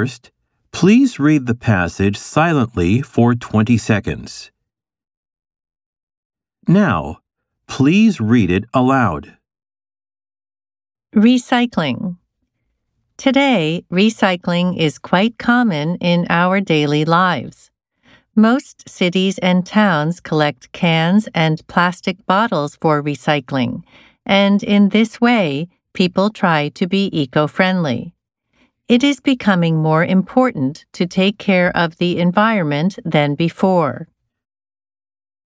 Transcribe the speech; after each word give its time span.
First, 0.00 0.30
please 0.72 1.20
read 1.20 1.44
the 1.44 1.54
passage 1.54 2.16
silently 2.16 3.02
for 3.02 3.34
20 3.34 3.76
seconds. 3.76 4.50
Now, 6.66 7.18
please 7.66 8.18
read 8.18 8.50
it 8.50 8.64
aloud. 8.72 9.36
Recycling. 11.14 12.16
Today, 13.18 13.84
recycling 13.92 14.78
is 14.78 14.98
quite 14.98 15.36
common 15.36 15.96
in 15.96 16.26
our 16.30 16.62
daily 16.62 17.04
lives. 17.04 17.70
Most 18.34 18.88
cities 18.88 19.36
and 19.40 19.66
towns 19.66 20.18
collect 20.18 20.72
cans 20.72 21.28
and 21.34 21.66
plastic 21.66 22.24
bottles 22.24 22.74
for 22.74 23.02
recycling, 23.02 23.82
and 24.24 24.62
in 24.62 24.88
this 24.88 25.20
way, 25.20 25.68
people 25.92 26.30
try 26.30 26.70
to 26.70 26.86
be 26.86 27.10
eco 27.12 27.46
friendly. 27.46 28.14
It 28.90 29.04
is 29.04 29.20
becoming 29.20 29.76
more 29.76 30.04
important 30.04 30.84
to 30.94 31.06
take 31.06 31.38
care 31.38 31.70
of 31.76 31.98
the 31.98 32.18
environment 32.18 32.98
than 33.04 33.36
before. 33.36 34.08